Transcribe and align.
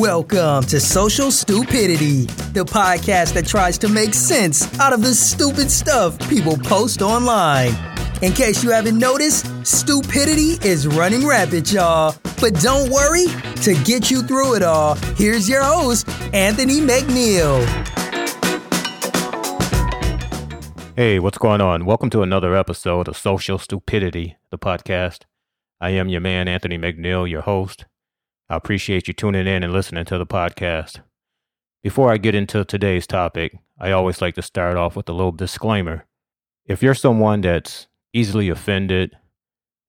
Welcome 0.00 0.64
to 0.68 0.80
Social 0.80 1.30
Stupidity, 1.30 2.24
the 2.54 2.64
podcast 2.64 3.34
that 3.34 3.46
tries 3.46 3.76
to 3.76 3.88
make 3.90 4.14
sense 4.14 4.62
out 4.80 4.94
of 4.94 5.02
the 5.02 5.14
stupid 5.14 5.70
stuff 5.70 6.18
people 6.26 6.56
post 6.56 7.02
online. 7.02 7.74
In 8.22 8.32
case 8.32 8.64
you 8.64 8.70
haven't 8.70 8.96
noticed, 8.96 9.44
stupidity 9.62 10.52
is 10.66 10.86
running 10.86 11.26
rapid, 11.26 11.70
y'all. 11.70 12.16
But 12.40 12.54
don't 12.62 12.90
worry, 12.90 13.26
to 13.56 13.74
get 13.84 14.10
you 14.10 14.22
through 14.22 14.54
it 14.54 14.62
all, 14.62 14.94
here's 15.18 15.46
your 15.46 15.62
host, 15.62 16.08
Anthony 16.32 16.80
McNeil. 16.80 17.62
Hey, 20.96 21.18
what's 21.18 21.36
going 21.36 21.60
on? 21.60 21.84
Welcome 21.84 22.08
to 22.08 22.22
another 22.22 22.56
episode 22.56 23.06
of 23.06 23.18
Social 23.18 23.58
Stupidity, 23.58 24.38
the 24.48 24.58
podcast. 24.58 25.24
I 25.78 25.90
am 25.90 26.08
your 26.08 26.22
man, 26.22 26.48
Anthony 26.48 26.78
McNeil, 26.78 27.28
your 27.28 27.42
host. 27.42 27.84
I 28.50 28.56
appreciate 28.56 29.06
you 29.06 29.14
tuning 29.14 29.46
in 29.46 29.62
and 29.62 29.72
listening 29.72 30.04
to 30.06 30.18
the 30.18 30.26
podcast. 30.26 31.02
Before 31.84 32.10
I 32.10 32.16
get 32.16 32.34
into 32.34 32.64
today's 32.64 33.06
topic, 33.06 33.56
I 33.78 33.92
always 33.92 34.20
like 34.20 34.34
to 34.34 34.42
start 34.42 34.76
off 34.76 34.96
with 34.96 35.08
a 35.08 35.12
little 35.12 35.30
disclaimer. 35.30 36.04
If 36.66 36.82
you're 36.82 36.96
someone 36.96 37.42
that's 37.42 37.86
easily 38.12 38.48
offended, 38.48 39.16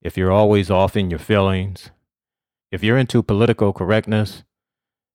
if 0.04 0.16
you're 0.16 0.32
always 0.32 0.70
off 0.70 0.96
in 0.96 1.10
your 1.10 1.18
feelings, 1.18 1.90
if 2.72 2.84
you're 2.84 3.00
into 3.00 3.24
political 3.24 3.74
correctness 3.74 4.44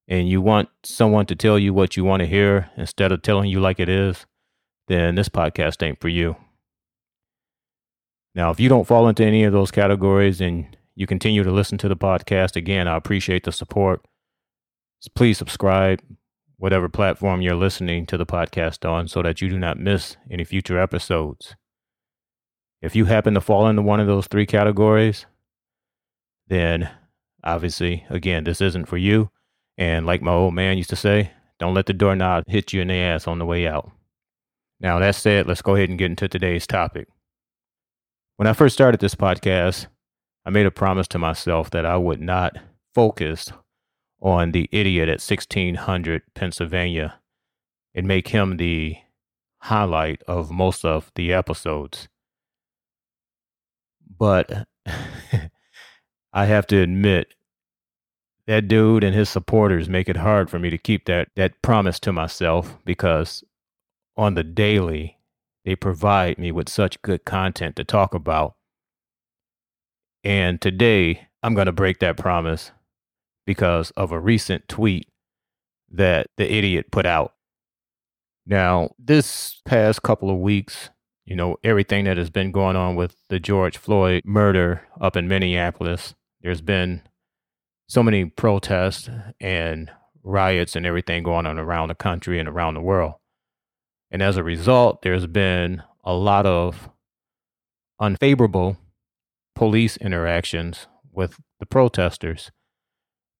and 0.08 0.28
you 0.28 0.41
want 0.41 0.69
someone 0.83 1.27
to 1.27 1.36
tell 1.36 1.56
you 1.56 1.72
what 1.72 1.97
you 1.97 2.02
want 2.02 2.22
to 2.22 2.27
hear 2.27 2.70
instead 2.77 3.12
of 3.12 3.22
telling 3.22 3.48
you 3.48 3.60
like 3.60 3.78
it 3.78 3.88
is, 3.88 4.27
then 4.88 5.14
this 5.14 5.28
podcast 5.28 5.86
ain't 5.86 6.00
for 6.00 6.08
you. 6.08 6.34
Now, 8.34 8.50
if 8.50 8.58
you 8.58 8.69
don't 8.69 8.88
fall 8.88 9.08
into 9.08 9.24
any 9.24 9.44
of 9.44 9.52
those 9.52 9.70
categories 9.70 10.41
and 10.41 10.77
you 10.96 11.06
continue 11.06 11.45
to 11.45 11.52
listen 11.52 11.78
to 11.78 11.88
the 11.88 11.96
podcast, 11.96 12.56
again, 12.56 12.88
I 12.88 12.96
appreciate 12.96 13.45
the 13.45 13.52
support. 13.52 14.05
Please 15.14 15.39
subscribe, 15.39 16.00
whatever 16.56 16.89
platform 16.89 17.42
you're 17.42 17.55
listening 17.55 18.06
to 18.06 18.16
the 18.16 18.27
podcast 18.27 18.89
on, 18.89 19.06
so 19.06 19.22
that 19.22 19.41
you 19.41 19.48
do 19.48 19.58
not 19.58 19.78
miss 19.78 20.17
any 20.30 20.42
future 20.42 20.80
episodes. 20.80 21.55
If 22.83 22.97
you 22.97 23.05
happen 23.05 23.34
to 23.34 23.41
fall 23.41 23.69
into 23.69 23.83
one 23.83 24.00
of 24.00 24.06
those 24.06 24.27
three 24.27 24.47
categories, 24.47 25.27
then 26.48 26.91
obviously, 27.44 28.05
again, 28.11 28.44
this 28.44 28.61
isn't 28.61 28.86
for 28.86 28.97
you. 28.97 29.30
And 29.78 30.06
like 30.06 30.22
my 30.22 30.33
old 30.33 30.55
man 30.55 30.78
used 30.78 30.91
to 30.91 30.97
say, 30.97 31.30
don't 31.58 31.74
let 31.74 31.86
the 31.86 31.92
doorknob 31.92 32.44
hit 32.47 32.72
you 32.72 32.80
in 32.80 32.89
the 32.89 32.94
ass 32.94 33.28
on 33.28 33.39
the 33.39 33.47
way 33.47 33.67
out. 33.67 33.91
Now, 34.80 34.98
that 34.98 35.14
said, 35.14 35.47
let's 35.47 35.62
go 35.62 35.74
ahead 35.74 35.89
and 35.89 35.98
get 35.98 36.11
into 36.11 36.28
today's 36.28 36.67
topic. 36.67 37.08
When 38.36 38.47
I 38.47 38.52
first 38.52 38.74
started 38.74 39.00
this 39.00 39.14
podcast, 39.14 39.86
I 40.47 40.50
made 40.50 40.64
a 40.64 40.70
promise 40.70 41.08
to 41.08 41.19
myself 41.19 41.70
that 41.70 41.84
I 41.84 41.97
would 41.97 42.20
not 42.20 42.56
focus 42.94 43.50
on 44.22 44.52
the 44.52 44.69
idiot 44.70 45.08
at 45.08 45.20
1600 45.20 46.22
Pennsylvania 46.34 47.19
and 47.97 48.06
make 48.06 48.28
him 48.28 48.56
the 48.56 48.97
highlight 49.62 50.22
of 50.28 50.52
most 50.52 50.84
of 50.84 51.11
the 51.17 51.33
episodes. 51.33 52.08
But 54.19 54.69
I 56.33 56.44
have 56.44 56.69
to 56.69 56.80
admit, 56.80 57.34
that 58.47 58.69
dude 58.69 59.02
and 59.02 59.14
his 59.14 59.28
supporters 59.28 59.89
make 59.89 60.08
it 60.08 60.19
hard 60.19 60.48
for 60.48 60.61
me 60.61 60.70
to 60.70 60.78
keep 60.78 61.06
that, 61.06 61.28
that 61.34 61.61
promise 61.62 61.98
to 61.98 62.12
myself 62.12 62.78
because 62.84 63.42
on 64.17 64.34
the 64.34 64.44
daily, 64.44 65.19
they 65.64 65.74
provide 65.74 66.39
me 66.39 66.52
with 66.52 66.69
such 66.69 67.02
good 67.02 67.24
content 67.24 67.74
to 67.74 67.83
talk 67.83 68.14
about 68.14 68.55
and 70.27 70.60
today, 70.60 71.28
I'm 71.44 71.55
going 71.55 71.66
to 71.66 71.72
break 71.72 72.00
that 72.00 72.16
promise 72.16 72.72
because 73.46 73.92
of 73.92 74.10
a 74.10 74.19
recent 74.19 74.66
tweet 74.66 75.06
that 75.88 76.27
the 76.36 76.52
idiot 76.52 76.86
put 76.91 77.06
out. 77.06 77.34
Now, 78.44 78.91
this 78.98 79.61
past 79.64 80.02
couple 80.02 80.28
of 80.28 80.39
weeks, 80.39 80.90
you 81.27 81.36
know, 81.36 81.58
everything 81.62 82.06
that 82.06 82.17
has 82.17 82.28
been 82.28 82.51
going 82.51 82.74
on 82.74 82.96
with 82.96 83.14
the 83.28 83.39
George 83.39 83.78
Floyd 83.78 84.24
murder 84.24 84.83
up 85.01 85.17
in 85.17 85.28
Minneapolis, 85.28 86.17
there's 86.40 86.61
been 86.61 87.02
so 87.89 88.02
many 88.02 88.24
protests 88.24 89.08
and 89.40 89.92
riots 90.24 90.74
and 90.74 90.84
everything 90.84 91.22
going 91.22 91.46
on 91.46 91.56
around 91.56 91.86
the 91.86 91.95
country 91.95 92.40
and 92.40 92.48
around 92.48 92.74
the 92.74 92.80
world. 92.80 93.14
And 94.11 94.20
as 94.20 94.36
a 94.36 94.42
result, 94.42 95.02
there's 95.02 95.28
been 95.28 95.84
a 96.02 96.14
lot 96.14 96.46
of 96.46 96.90
unfavorable 98.01 98.77
police 99.56 99.96
interactions 99.96 100.86
with 101.11 101.40
the 101.58 101.67
protesters. 101.67 102.52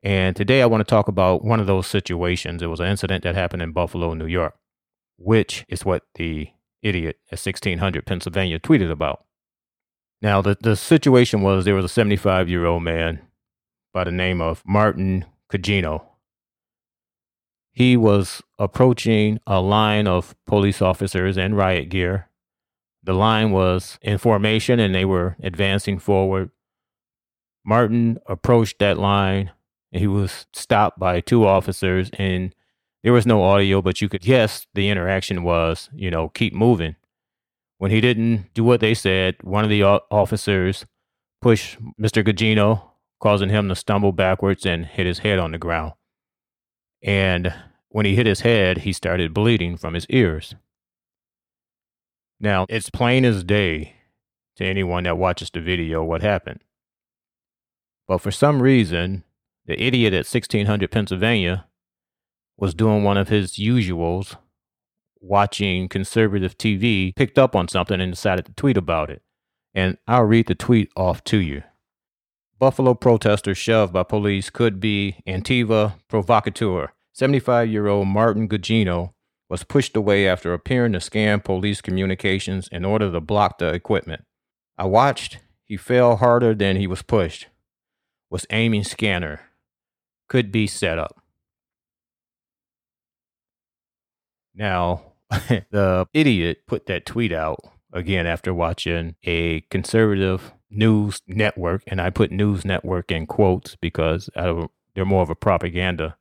And 0.03 0.35
today 0.35 0.63
I 0.63 0.67
want 0.67 0.81
to 0.81 0.91
talk 0.91 1.07
about 1.07 1.45
one 1.45 1.61
of 1.61 1.67
those 1.67 1.87
situations. 1.87 2.63
It 2.63 2.67
was 2.67 2.81
an 2.81 2.89
incident 2.89 3.23
that 3.23 3.35
happened 3.35 3.63
in 3.63 3.73
Buffalo, 3.73 4.15
New 4.15 4.27
York, 4.27 4.55
which 5.19 5.65
is 5.69 5.85
what 5.85 6.05
the 6.17 6.49
idiot 6.83 7.19
at 7.31 7.39
1600 7.39 8.07
Pennsylvania 8.07 8.59
tweeted 8.59 8.91
about. 8.91 9.25
Now, 10.23 10.41
the, 10.41 10.57
the 10.61 10.75
situation 10.75 11.43
was 11.43 11.65
there 11.65 11.75
was 11.75 11.85
a 11.85 11.89
75 11.89 12.49
year 12.49 12.65
old 12.65 12.83
man 12.83 13.21
by 13.93 14.05
the 14.05 14.11
name 14.11 14.41
of 14.41 14.63
Martin 14.67 15.27
Gugino. 15.53 16.05
He 17.73 17.97
was 17.97 18.43
approaching 18.59 19.39
a 19.47 19.61
line 19.61 20.07
of 20.07 20.35
police 20.47 20.81
officers 20.81 21.37
in 21.37 21.55
riot 21.55 21.91
gear 21.91 22.31
the 23.07 23.15
line 23.15 23.53
was 23.53 23.99
in 24.03 24.19
formation 24.19 24.79
and 24.79 24.95
they 24.95 25.05
were 25.05 25.37
advancing 25.43 25.99
forward. 25.99 26.51
Martin 27.65 28.19
approached 28.27 28.79
that 28.81 28.99
line 28.99 29.53
and 29.93 30.01
he 30.01 30.07
was 30.07 30.47
stopped 30.53 30.99
by 30.99 31.21
two 31.21 31.47
officers 31.47 32.11
and 32.15 32.55
there 33.03 33.13
was 33.13 33.27
no 33.27 33.43
audio, 33.45 33.81
but 33.81 34.01
you 34.01 34.09
could 34.09 34.23
guess 34.23 34.67
the 34.75 34.89
interaction 34.89 35.45
was, 35.45 35.89
you 35.95 36.11
know, 36.11 36.29
keep 36.29 36.53
moving. 36.53 36.97
When 37.79 37.93
he 37.93 38.01
didn't 38.01 38.53
do 38.55 38.65
what 38.65 38.81
they 38.81 38.95
said, 38.95 39.37
one 39.43 39.63
of 39.63 39.71
the 39.71 39.85
officers 39.85 40.87
pushed 41.41 41.79
Mr. 42.01 42.25
Gugino, 42.25 42.83
causing 43.21 43.51
him 43.51 43.69
to 43.69 43.77
stumble 43.77 44.13
backwards 44.13 44.67
and 44.67 44.85
hit 44.87 45.07
his 45.07 45.21
head 45.21 45.39
on 45.39 45.53
the 45.53 45.59
ground. 45.59 45.93
And 47.03 47.55
when 47.89 48.07
he 48.07 48.17
hit 48.17 48.27
his 48.27 48.41
head, 48.41 48.79
he 48.79 48.93
started 48.93 49.33
bleeding 49.33 49.77
from 49.77 49.95
his 49.95 50.07
ears. 50.11 50.55
Now, 52.39 52.67
it's 52.69 52.91
plain 52.91 53.25
as 53.25 53.45
day 53.45 53.95
to 54.57 54.65
anyone 54.65 55.05
that 55.05 55.19
watches 55.19 55.51
the 55.51 55.61
video 55.61 56.05
what 56.05 56.23
happened. 56.23 56.61
But 58.07 58.19
for 58.19 58.31
some 58.31 58.63
reason, 58.63 59.25
the 59.67 59.81
idiot 59.83 60.13
at 60.13 60.27
1600 60.27 60.91
Pennsylvania 60.91 61.67
was 62.57 62.75
doing 62.75 63.03
one 63.03 63.17
of 63.17 63.29
his 63.29 63.53
usuals, 63.53 64.37
watching 65.21 65.89
conservative 65.89 66.57
TV, 66.57 67.15
picked 67.15 67.39
up 67.39 67.57
on 67.57 67.69
something 67.69 68.01
and 68.01 68.13
decided 68.13 68.47
to 68.47 68.53
tweet 68.53 68.77
about 68.77 69.11
it. 69.11 69.23
And 69.75 69.99
I'll 70.07 70.25
read 70.25 70.47
the 70.47 70.55
tweet 70.55 70.91
off 70.97 71.25
to 71.25 71.39
you. 71.39 71.63
Buffalo 72.59 72.95
protesters 72.95 73.59
shoved 73.59 73.93
by 73.93 74.03
police 74.03 74.49
could 74.49 74.81
be 74.81 75.17
Antifa 75.27 75.95
provocateur. 76.09 76.93
75 77.13 77.69
year 77.69 77.87
old 77.87 78.09
Martin 78.09 78.49
Gugino 78.49 79.13
was 79.49 79.63
pushed 79.63 79.97
away 79.97 80.27
after 80.27 80.53
appearing 80.53 80.93
to 80.93 81.01
scan 81.01 81.41
police 81.41 81.81
communications 81.81 82.69
in 82.73 82.85
order 82.85 83.11
to 83.11 83.21
block 83.21 83.59
the 83.59 83.69
equipment. 83.69 84.25
I 84.77 84.85
watched. 84.85 85.39
He 85.65 85.77
fell 85.77 86.17
harder 86.17 86.55
than 86.55 86.77
he 86.77 86.87
was 86.87 87.03
pushed. 87.03 87.47
Was 88.31 88.47
aiming 88.51 88.85
scanner. 88.85 89.41
Could 90.29 90.51
be 90.51 90.67
set 90.67 90.99
up. 90.99 91.21
Now, 94.55 95.03
the 95.31 96.07
idiot 96.13 96.67
put 96.67 96.87
that 96.87 97.07
tweet 97.07 97.33
out 97.33 97.61
again 97.93 98.27
after 98.27 98.53
watching 98.53 99.17
a 99.25 99.61
conservative 99.71 100.53
news 100.71 101.21
network, 101.27 101.83
and 101.87 102.01
I 102.01 102.11
put 102.11 102.31
news 102.31 102.65
network 102.65 103.11
in 103.11 103.27
quotes 103.27 103.77
because 103.77 104.29
they're 104.35 105.05
more 105.05 105.23
of 105.23 105.31
a 105.31 105.35
propaganda 105.35 106.17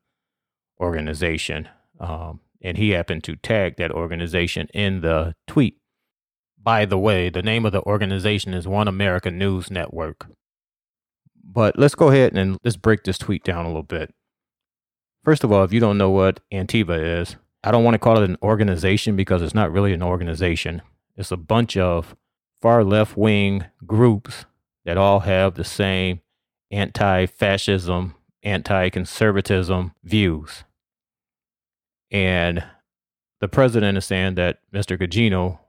organization. 0.79 1.69
Um, 1.99 2.41
and 2.61 2.77
he 2.77 2.91
happened 2.91 3.23
to 3.23 3.35
tag 3.35 3.77
that 3.77 3.91
organization 3.91 4.67
in 4.73 5.01
the 5.01 5.35
tweet. 5.47 5.77
By 6.61 6.85
the 6.85 6.97
way, 6.97 7.29
the 7.29 7.43
name 7.43 7.65
of 7.65 7.71
the 7.71 7.83
organization 7.83 8.53
is 8.53 8.67
One 8.67 8.87
America 8.87 9.29
News 9.29 9.69
Network. 9.69 10.27
But 11.43 11.77
let's 11.77 11.95
go 11.95 12.09
ahead 12.09 12.35
and 12.35 12.57
let's 12.63 12.77
break 12.77 13.03
this 13.03 13.19
tweet 13.19 13.43
down 13.43 13.65
a 13.65 13.69
little 13.69 13.83
bit. 13.83 14.13
First 15.23 15.43
of 15.43 15.51
all, 15.51 15.63
if 15.63 15.71
you 15.71 15.79
don't 15.79 15.97
know 15.97 16.09
what 16.09 16.39
Antifa 16.51 17.21
is, 17.21 17.35
I 17.63 17.71
don't 17.71 17.83
want 17.83 17.95
to 17.95 17.99
call 17.99 18.21
it 18.21 18.29
an 18.29 18.37
organization 18.43 19.15
because 19.15 19.41
it's 19.41 19.55
not 19.55 19.71
really 19.71 19.93
an 19.93 20.03
organization. 20.03 20.81
It's 21.15 21.31
a 21.31 21.37
bunch 21.37 21.77
of 21.77 22.15
far 22.61 22.83
left 22.83 23.15
wing 23.17 23.65
groups 23.85 24.45
that 24.85 24.97
all 24.97 25.21
have 25.21 25.55
the 25.55 25.63
same 25.63 26.21
anti 26.71 27.25
fascism, 27.25 28.15
anti 28.43 28.89
conservatism 28.89 29.93
views. 30.03 30.63
And 32.15 32.63
the 33.41 33.49
president 33.49 33.97
is 33.97 34.05
saying 34.05 34.35
that 34.35 34.59
Mr. 34.73 34.97
Gugino 34.97 35.59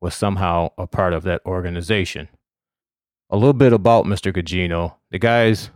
was 0.00 0.14
somehow 0.14 0.68
a 0.78 0.86
part 0.86 1.12
of 1.12 1.24
that 1.24 1.42
organization. 1.44 2.28
A 3.30 3.36
little 3.36 3.52
bit 3.52 3.72
about 3.72 4.04
Mr. 4.04 4.32
Gugino. 4.32 4.94
The 5.10 5.18
guy's 5.18 5.70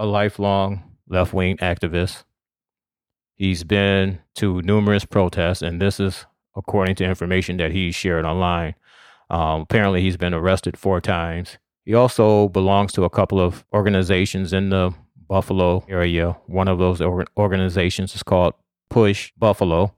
a 0.00 0.04
lifelong 0.04 0.82
left 1.08 1.32
wing 1.32 1.58
activist. 1.58 2.24
He's 3.36 3.62
been 3.62 4.18
to 4.34 4.62
numerous 4.62 5.04
protests, 5.04 5.62
and 5.62 5.80
this 5.80 6.00
is 6.00 6.26
according 6.56 6.96
to 6.96 7.04
information 7.04 7.56
that 7.58 7.70
he 7.70 7.92
shared 7.92 8.24
online. 8.24 8.74
Um, 9.30 9.60
apparently, 9.60 10.02
he's 10.02 10.16
been 10.16 10.34
arrested 10.34 10.76
four 10.76 11.00
times. 11.00 11.58
He 11.84 11.94
also 11.94 12.48
belongs 12.48 12.92
to 12.94 13.04
a 13.04 13.10
couple 13.10 13.40
of 13.40 13.64
organizations 13.72 14.52
in 14.52 14.70
the 14.70 14.92
Buffalo 15.28 15.84
area. 15.88 16.36
One 16.46 16.66
of 16.66 16.80
those 16.80 17.00
organizations 17.00 18.12
is 18.16 18.24
called 18.24 18.54
Push 18.96 19.32
Buffalo, 19.36 19.94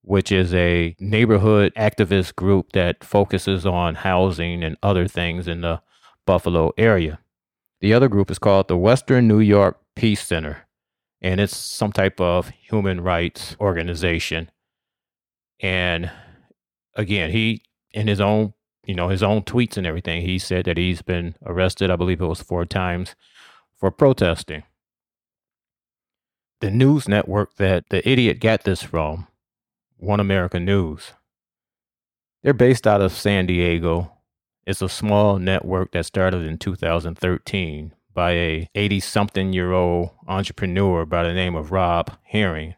which 0.00 0.32
is 0.32 0.54
a 0.54 0.96
neighborhood 0.98 1.70
activist 1.76 2.34
group 2.34 2.72
that 2.72 3.04
focuses 3.04 3.66
on 3.66 3.94
housing 3.94 4.64
and 4.64 4.78
other 4.82 5.06
things 5.06 5.46
in 5.46 5.60
the 5.60 5.82
Buffalo 6.24 6.72
area. 6.78 7.18
The 7.82 7.92
other 7.92 8.08
group 8.08 8.30
is 8.30 8.38
called 8.38 8.68
the 8.68 8.76
Western 8.78 9.28
New 9.28 9.40
York 9.40 9.78
Peace 9.96 10.26
Center, 10.26 10.66
and 11.20 11.42
it's 11.42 11.54
some 11.54 11.92
type 11.92 12.22
of 12.22 12.48
human 12.48 13.02
rights 13.02 13.54
organization. 13.60 14.50
And 15.60 16.10
again, 16.94 17.32
he 17.32 17.64
in 17.90 18.08
his 18.08 18.18
own, 18.18 18.54
you 18.86 18.94
know, 18.94 19.10
his 19.10 19.22
own 19.22 19.42
tweets 19.42 19.76
and 19.76 19.86
everything, 19.86 20.22
he 20.22 20.38
said 20.38 20.64
that 20.64 20.78
he's 20.78 21.02
been 21.02 21.34
arrested, 21.44 21.90
I 21.90 21.96
believe 21.96 22.22
it 22.22 22.26
was 22.26 22.40
four 22.40 22.64
times, 22.64 23.14
for 23.76 23.90
protesting. 23.90 24.62
The 26.62 26.70
news 26.70 27.08
network 27.08 27.56
that 27.56 27.88
the 27.88 28.08
idiot 28.08 28.38
got 28.38 28.62
this 28.62 28.84
from, 28.84 29.26
One 29.96 30.20
America 30.20 30.60
News, 30.60 31.14
they're 32.44 32.54
based 32.54 32.86
out 32.86 33.00
of 33.00 33.10
San 33.10 33.46
Diego. 33.46 34.12
It's 34.64 34.80
a 34.80 34.88
small 34.88 35.40
network 35.40 35.90
that 35.90 36.06
started 36.06 36.42
in 36.42 36.58
2013 36.58 37.94
by 38.14 38.30
a 38.30 38.70
80 38.76 39.00
something 39.00 39.52
year 39.52 39.72
old 39.72 40.10
entrepreneur 40.28 41.04
by 41.04 41.24
the 41.24 41.32
name 41.32 41.56
of 41.56 41.72
Rob 41.72 42.16
Herring. 42.26 42.76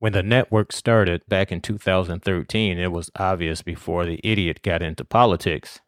When 0.00 0.12
the 0.12 0.24
network 0.24 0.72
started 0.72 1.22
back 1.28 1.52
in 1.52 1.60
2013, 1.60 2.76
it 2.76 2.90
was 2.90 3.12
obvious 3.14 3.62
before 3.62 4.04
the 4.04 4.18
idiot 4.24 4.62
got 4.62 4.82
into 4.82 5.04
politics. 5.04 5.78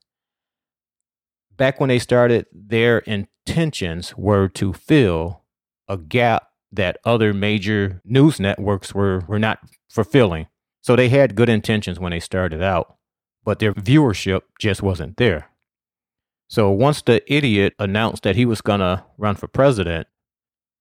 Back 1.57 1.81
when 1.81 1.89
they 1.89 1.99
started, 1.99 2.47
their 2.53 2.99
intentions 2.99 4.17
were 4.17 4.47
to 4.51 4.73
fill 4.73 5.42
a 5.89 5.97
gap 5.97 6.49
that 6.73 6.99
other 7.05 7.35
major 7.35 8.01
news 8.05 8.41
networks 8.41 8.95
were, 8.95 9.25
were 9.29 9.39
not 9.39 9.59
fulfilling. 9.91 10.47
So 10.81 10.97
they 10.97 11.09
had 11.09 11.37
good 11.37 11.49
intentions 11.49 12.01
when 12.01 12.11
they 12.11 12.21
started 12.21 12.63
out, 12.63 12.97
but 13.45 13.59
their 13.59 13.75
viewership 13.75 14.43
just 14.59 14.83
wasn't 14.83 15.17
there. 15.17 15.49
So 16.49 16.71
once 16.71 17.03
the 17.03 17.23
idiot 17.33 17.75
announced 17.79 18.25
that 18.25 18.37
he 18.37 18.45
was 18.45 18.61
going 18.61 18.81
to 18.81 19.05
run 19.17 19.37
for 19.37 19.49
president, 19.49 20.07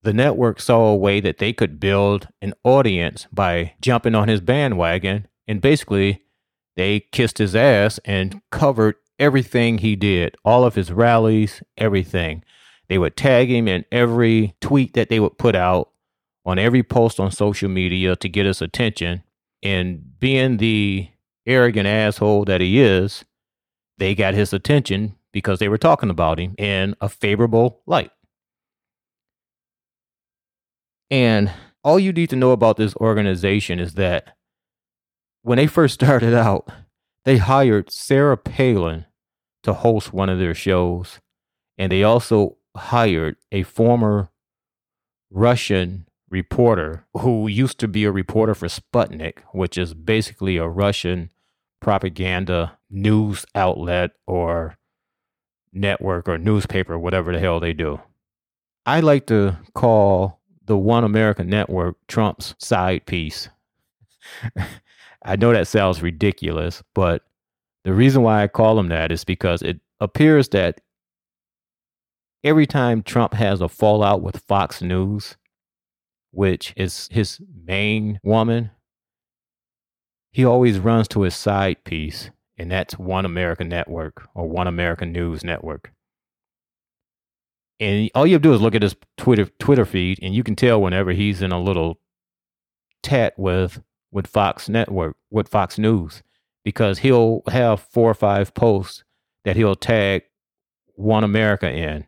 the 0.04 0.14
network 0.14 0.60
saw 0.60 0.88
a 0.88 0.96
way 0.96 1.20
that 1.20 1.38
they 1.38 1.54
could 1.54 1.80
build 1.80 2.28
an 2.42 2.54
audience 2.64 3.28
by 3.32 3.76
jumping 3.82 4.16
on 4.16 4.28
his 4.28 4.42
bandwagon. 4.42 5.28
And 5.48 5.62
basically, 5.62 6.24
they 6.76 7.02
kissed 7.12 7.38
his 7.38 7.56
ass 7.56 8.00
and 8.04 8.42
covered 8.52 8.96
everything 9.20 9.78
he 9.78 9.96
did, 9.96 10.36
all 10.44 10.64
of 10.66 10.76
his 10.76 10.92
rallies, 10.92 11.62
everything. 11.78 12.44
They 12.92 12.98
would 12.98 13.16
tag 13.16 13.50
him 13.50 13.70
in 13.70 13.86
every 13.90 14.54
tweet 14.60 14.96
that 14.96 15.08
they 15.08 15.22
would 15.22 15.38
put 15.38 15.56
out, 15.56 15.92
on 16.46 16.60
every 16.60 16.84
post 16.84 17.22
on 17.22 17.32
social 17.32 17.70
media 17.70 18.18
to 18.18 18.28
get 18.28 18.46
his 18.46 18.62
attention. 18.62 19.24
And 19.64 20.20
being 20.20 20.58
the 20.58 21.08
arrogant 21.46 21.88
asshole 21.88 22.44
that 22.44 22.60
he 22.60 22.82
is, 22.82 23.24
they 23.98 24.14
got 24.14 24.34
his 24.34 24.52
attention 24.52 25.16
because 25.32 25.60
they 25.60 25.70
were 25.70 25.78
talking 25.78 26.10
about 26.10 26.38
him 26.38 26.54
in 26.58 26.98
a 27.00 27.08
favorable 27.08 27.82
light. 27.86 28.12
And 31.10 31.50
all 31.86 31.98
you 31.98 32.12
need 32.12 32.30
to 32.32 32.36
know 32.36 32.52
about 32.52 32.76
this 32.76 32.94
organization 32.98 33.80
is 33.80 33.94
that 33.94 34.36
when 35.44 35.56
they 35.56 35.68
first 35.68 35.94
started 36.02 36.34
out, 36.34 36.70
they 37.24 37.38
hired 37.38 37.90
Sarah 37.90 38.36
Palin 38.36 39.06
to 39.64 39.72
host 39.72 40.12
one 40.12 40.28
of 40.28 40.40
their 40.40 40.54
shows. 40.54 41.22
And 41.78 41.90
they 41.90 42.04
also 42.04 42.58
hired 42.76 43.36
a 43.52 43.64
former 43.64 44.30
Russian 45.30 46.08
reporter 46.30 47.06
who 47.14 47.48
used 47.48 47.80
to 47.80 47.88
be 47.88 48.06
a 48.06 48.12
reporter 48.12 48.56
for 48.56 48.68
Sputnik, 48.68 49.40
which 49.52 49.78
is 49.78 49.94
basically 49.94 50.58
a 50.58 50.68
Russian 50.68 51.30
propaganda 51.82 52.78
news 52.90 53.46
outlet 53.56 54.12
or 54.28 54.78
network 55.74 56.28
or 56.28 56.38
newspaper, 56.38 56.98
whatever 56.98 57.34
the 57.34 57.40
hell 57.40 57.60
they 57.60 57.74
do. 57.74 58.00
I 58.86 59.00
like 59.00 59.28
to 59.28 59.58
call 59.74 60.42
the 60.66 60.78
One 60.78 61.04
American 61.04 61.50
Network 61.50 61.96
Trump's 62.08 62.56
side 62.58 63.06
piece. 63.06 63.50
I 65.24 65.36
know 65.36 65.54
that 65.54 65.68
sounds 65.68 66.02
ridiculous, 66.02 66.82
but 66.96 67.24
the 67.84 67.94
reason 67.94 68.22
why 68.24 68.44
I 68.44 68.48
call 68.48 68.76
them 68.76 68.90
that 68.90 69.12
is 69.12 69.24
because 69.24 69.62
it 69.62 69.80
appears 70.00 70.50
that 70.50 70.82
every 72.44 72.66
time 72.68 73.04
Trump 73.04 73.34
has 73.34 73.62
a 73.62 73.70
fallout 73.70 74.22
with 74.22 74.44
Fox 74.48 74.82
News, 74.82 75.38
which 76.32 76.74
is 76.76 77.08
his 77.12 77.42
main 77.66 78.20
woman, 78.24 78.72
he 80.32 80.46
always 80.46 80.80
runs 80.80 81.08
to 81.10 81.22
his 81.22 81.36
side 81.36 81.84
piece 81.84 82.30
and 82.62 82.70
that's 82.70 83.00
One 83.00 83.26
American 83.26 83.70
Network 83.70 84.30
or 84.36 84.48
One 84.48 84.68
American 84.68 85.12
News 85.12 85.44
Network. 85.44 85.92
And 87.80 88.12
all 88.14 88.28
you 88.28 88.34
have 88.34 88.44
to 88.44 88.50
do 88.50 88.54
is 88.54 88.62
look 88.62 88.76
at 88.76 88.84
his 88.84 88.96
Twitter 89.18 89.46
Twitter 89.58 89.84
feed, 89.84 90.20
and 90.22 90.36
you 90.36 90.44
can 90.44 90.56
tell 90.56 90.80
whenever 90.80 91.12
he's 91.12 91.42
in 91.42 91.52
a 91.52 91.60
little 91.60 92.00
tat 93.02 93.34
with 93.36 93.82
with 94.12 94.28
Fox 94.28 94.70
Network, 94.70 95.18
with 95.32 95.48
Fox 95.48 95.80
News, 95.80 96.22
because 96.64 97.00
he'll 97.00 97.42
have 97.48 97.80
four 97.82 98.12
or 98.12 98.14
five 98.14 98.54
posts 98.54 99.04
that 99.44 99.56
he'll 99.56 99.76
tag 99.76 100.22
One 100.94 101.24
America 101.24 101.68
in. 101.68 102.06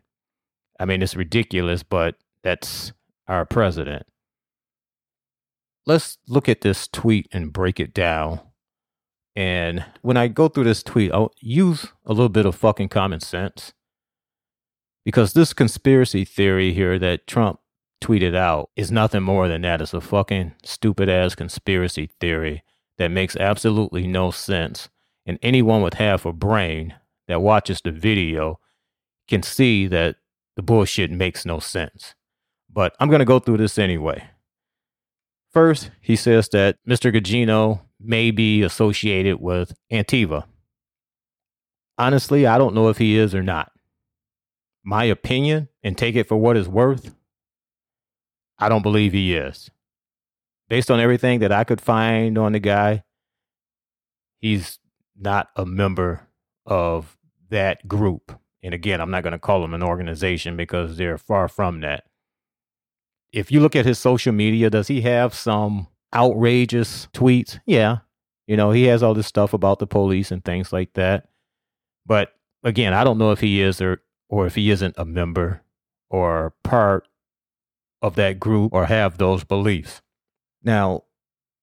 I 0.78 0.84
mean, 0.84 1.02
it's 1.02 1.16
ridiculous, 1.16 1.82
but 1.82 2.16
that's 2.42 2.92
our 3.28 3.44
president. 3.44 4.06
Let's 5.86 6.18
look 6.28 6.48
at 6.48 6.62
this 6.62 6.88
tweet 6.88 7.28
and 7.32 7.52
break 7.52 7.78
it 7.78 7.92
down 7.94 8.40
and 9.36 9.84
when 10.02 10.16
I 10.16 10.28
go 10.28 10.48
through 10.48 10.64
this 10.64 10.82
tweet, 10.82 11.12
I'll 11.12 11.32
use 11.40 11.86
a 12.06 12.12
little 12.12 12.28
bit 12.28 12.46
of 12.46 12.54
fucking 12.54 12.88
common 12.88 13.20
sense. 13.20 13.72
Because 15.04 15.32
this 15.32 15.52
conspiracy 15.52 16.24
theory 16.24 16.72
here 16.72 16.98
that 16.98 17.26
Trump 17.26 17.60
tweeted 18.02 18.34
out 18.34 18.70
is 18.76 18.90
nothing 18.90 19.22
more 19.22 19.48
than 19.48 19.62
that. 19.62 19.82
It's 19.82 19.92
a 19.92 20.00
fucking 20.00 20.54
stupid 20.62 21.08
ass 21.08 21.34
conspiracy 21.34 22.10
theory 22.20 22.62
that 22.96 23.08
makes 23.08 23.36
absolutely 23.36 24.06
no 24.06 24.30
sense. 24.30 24.88
And 25.26 25.38
anyone 25.42 25.82
with 25.82 25.94
half 25.94 26.24
a 26.24 26.32
brain 26.32 26.94
that 27.28 27.42
watches 27.42 27.80
the 27.82 27.90
video 27.90 28.60
can 29.28 29.42
see 29.42 29.86
that 29.88 30.16
the 30.56 30.62
bullshit 30.62 31.10
makes 31.10 31.44
no 31.44 31.58
sense. 31.58 32.14
But 32.70 32.94
I'm 32.98 33.08
going 33.08 33.20
to 33.20 33.24
go 33.24 33.38
through 33.38 33.58
this 33.58 33.78
anyway. 33.78 34.24
First, 35.52 35.90
he 36.00 36.16
says 36.16 36.48
that 36.48 36.76
Mr. 36.88 37.14
Gugino 37.14 37.82
may 38.00 38.30
be 38.30 38.62
associated 38.62 39.40
with 39.40 39.72
Antifa. 39.92 40.44
Honestly, 41.96 42.46
I 42.46 42.58
don't 42.58 42.74
know 42.74 42.88
if 42.88 42.98
he 42.98 43.16
is 43.16 43.34
or 43.34 43.42
not. 43.42 43.70
My 44.82 45.04
opinion, 45.04 45.68
and 45.82 45.96
take 45.96 46.16
it 46.16 46.28
for 46.28 46.36
what 46.36 46.56
it's 46.56 46.68
worth, 46.68 47.14
I 48.58 48.68
don't 48.68 48.82
believe 48.82 49.12
he 49.12 49.34
is. 49.34 49.70
Based 50.68 50.90
on 50.90 51.00
everything 51.00 51.40
that 51.40 51.52
I 51.52 51.64
could 51.64 51.80
find 51.80 52.36
on 52.36 52.52
the 52.52 52.58
guy, 52.58 53.04
he's 54.40 54.78
not 55.16 55.48
a 55.56 55.64
member 55.64 56.26
of 56.66 57.16
that 57.50 57.86
group. 57.86 58.38
And 58.64 58.74
again, 58.74 59.00
I'm 59.00 59.10
not 59.12 59.22
going 59.22 59.32
to 59.32 59.38
call 59.38 59.62
him 59.62 59.74
an 59.74 59.82
organization 59.82 60.56
because 60.56 60.96
they're 60.96 61.18
far 61.18 61.46
from 61.46 61.82
that. 61.82 62.04
If 63.32 63.52
you 63.52 63.60
look 63.60 63.76
at 63.76 63.86
his 63.86 64.00
social 64.00 64.32
media, 64.32 64.70
does 64.70 64.88
he 64.88 65.02
have 65.02 65.34
some 65.34 65.88
outrageous 66.14 67.08
tweets. 67.12 67.58
Yeah. 67.66 67.98
You 68.46 68.56
know, 68.56 68.70
he 68.70 68.84
has 68.84 69.02
all 69.02 69.14
this 69.14 69.26
stuff 69.26 69.52
about 69.52 69.78
the 69.78 69.86
police 69.86 70.30
and 70.30 70.44
things 70.44 70.72
like 70.72 70.92
that. 70.94 71.28
But 72.06 72.32
again, 72.62 72.94
I 72.94 73.04
don't 73.04 73.18
know 73.18 73.32
if 73.32 73.40
he 73.40 73.60
is 73.60 73.80
or 73.80 74.02
or 74.28 74.46
if 74.46 74.54
he 74.54 74.70
isn't 74.70 74.94
a 74.96 75.04
member 75.04 75.62
or 76.10 76.54
part 76.62 77.08
of 78.02 78.16
that 78.16 78.38
group 78.38 78.72
or 78.72 78.86
have 78.86 79.18
those 79.18 79.44
beliefs. 79.44 80.02
Now, 80.62 81.04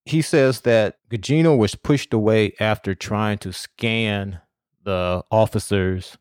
he 0.06 0.22
says 0.22 0.62
that 0.62 0.98
Gugino 1.10 1.58
was 1.58 1.76
pushed 1.76 2.14
away 2.14 2.54
after 2.60 2.96
trying 2.96 3.38
to 3.40 3.54
scan 3.54 4.42
the 4.84 5.24
officer's 5.32 6.18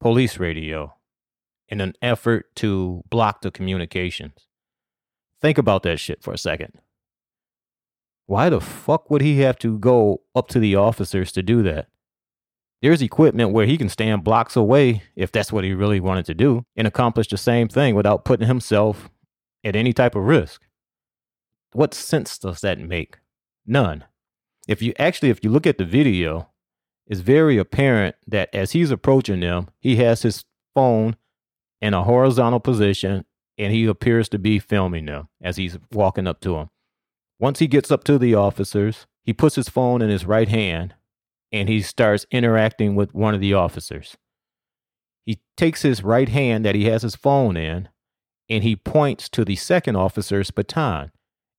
police 0.00 0.38
radio 0.38 0.94
in 1.68 1.80
an 1.80 1.94
effort 2.00 2.54
to 2.56 3.02
block 3.10 3.42
the 3.42 3.50
communications. 3.50 4.46
Think 5.40 5.58
about 5.58 5.82
that 5.82 6.00
shit 6.00 6.22
for 6.22 6.32
a 6.32 6.38
second. 6.38 6.80
Why 8.26 8.50
the 8.50 8.60
fuck 8.60 9.10
would 9.10 9.22
he 9.22 9.40
have 9.40 9.58
to 9.60 9.78
go 9.78 10.22
up 10.34 10.48
to 10.48 10.58
the 10.58 10.76
officers 10.76 11.32
to 11.32 11.42
do 11.42 11.62
that? 11.62 11.88
There's 12.82 13.02
equipment 13.02 13.52
where 13.52 13.66
he 13.66 13.76
can 13.76 13.88
stand 13.88 14.22
blocks 14.22 14.54
away 14.54 15.02
if 15.16 15.32
that's 15.32 15.52
what 15.52 15.64
he 15.64 15.72
really 15.72 15.98
wanted 15.98 16.26
to 16.26 16.34
do 16.34 16.64
and 16.76 16.86
accomplish 16.86 17.28
the 17.28 17.36
same 17.36 17.68
thing 17.68 17.94
without 17.94 18.24
putting 18.24 18.46
himself 18.46 19.10
at 19.64 19.74
any 19.74 19.92
type 19.92 20.14
of 20.14 20.24
risk. 20.24 20.62
what 21.72 21.92
sense 21.92 22.38
does 22.38 22.60
that 22.60 22.78
make? 22.78 23.18
None. 23.66 24.04
If 24.66 24.80
you 24.80 24.94
actually, 24.98 25.30
if 25.30 25.42
you 25.42 25.50
look 25.50 25.66
at 25.66 25.78
the 25.78 25.84
video, 25.84 26.50
it's 27.08 27.20
very 27.20 27.56
apparent 27.56 28.16
that 28.26 28.54
as 28.54 28.72
he's 28.72 28.90
approaching 28.90 29.40
them, 29.40 29.68
he 29.80 29.96
has 29.96 30.22
his 30.22 30.44
phone 30.74 31.16
in 31.80 31.94
a 31.94 32.04
horizontal 32.04 32.60
position 32.60 33.24
and 33.56 33.72
he 33.72 33.86
appears 33.86 34.28
to 34.28 34.38
be 34.38 34.58
filming 34.58 35.06
them 35.06 35.28
as 35.42 35.56
he's 35.56 35.78
walking 35.90 36.26
up 36.26 36.40
to 36.42 36.52
them. 36.52 36.70
Once 37.40 37.60
he 37.60 37.66
gets 37.66 37.90
up 37.90 38.04
to 38.04 38.18
the 38.18 38.34
officers, 38.34 39.06
he 39.22 39.32
puts 39.32 39.56
his 39.56 39.70
phone 39.70 40.02
in 40.02 40.10
his 40.10 40.26
right 40.26 40.48
hand 40.48 40.94
and 41.50 41.68
he 41.68 41.80
starts 41.80 42.26
interacting 42.30 42.94
with 42.94 43.14
one 43.14 43.34
of 43.34 43.40
the 43.40 43.54
officers. 43.54 44.16
He 45.24 45.40
takes 45.56 45.82
his 45.82 46.04
right 46.04 46.28
hand 46.28 46.64
that 46.64 46.74
he 46.74 46.84
has 46.84 47.02
his 47.02 47.16
phone 47.16 47.56
in 47.56 47.88
and 48.50 48.62
he 48.62 48.76
points 48.76 49.28
to 49.30 49.44
the 49.44 49.56
second 49.56 49.96
officer's 49.96 50.50
baton. 50.50 51.10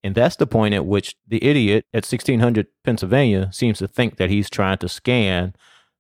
And 0.04 0.16
that's 0.16 0.38
the 0.38 0.48
point 0.48 0.74
at 0.74 0.86
which 0.86 1.16
the 1.28 1.44
idiot 1.44 1.86
at 1.94 2.06
1600 2.06 2.68
Pennsylvania 2.84 3.50
seems 3.52 3.80
to 3.80 3.88
think 3.88 4.16
that 4.18 4.30
he's 4.30 4.50
trying 4.50 4.78
to 4.78 4.88
scan 4.88 5.54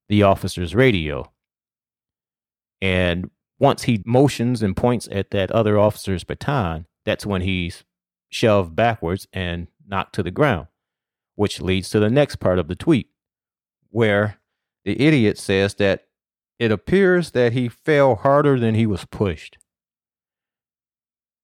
the 0.07 0.23
officer's 0.23 0.73
radio. 0.73 1.31
And 2.81 3.29
once 3.59 3.83
he 3.83 4.01
motions 4.05 4.63
and 4.63 4.75
points 4.75 5.07
at 5.11 5.31
that 5.31 5.51
other 5.51 5.77
officer's 5.77 6.23
baton, 6.23 6.85
that's 7.05 7.25
when 7.25 7.41
he's 7.41 7.83
shoved 8.29 8.75
backwards 8.75 9.27
and 9.33 9.67
knocked 9.85 10.15
to 10.15 10.23
the 10.23 10.31
ground, 10.31 10.67
which 11.35 11.59
leads 11.59 11.89
to 11.89 11.99
the 11.99 12.09
next 12.09 12.37
part 12.37 12.59
of 12.59 12.67
the 12.67 12.75
tweet, 12.75 13.09
where 13.89 14.37
the 14.85 15.01
idiot 15.01 15.37
says 15.37 15.75
that 15.75 16.05
it 16.57 16.71
appears 16.71 17.31
that 17.31 17.53
he 17.53 17.67
fell 17.67 18.15
harder 18.15 18.59
than 18.59 18.75
he 18.75 18.85
was 18.85 19.05
pushed. 19.05 19.57